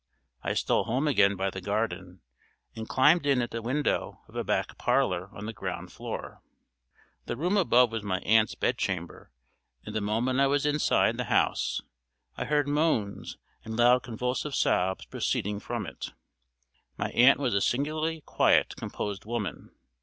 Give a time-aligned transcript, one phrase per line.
[0.41, 2.21] I stole home again by the garden,
[2.75, 6.41] and climbed in at the window of a back parlor on the ground floor.
[7.27, 9.29] The room above was my aunt's bedchamber,
[9.85, 11.83] and the moment I was inside the house
[12.35, 16.13] I heard moans and loud convulsive sobs proceeding from it.
[16.97, 19.69] My aunt was a singularly quiet, composed woman.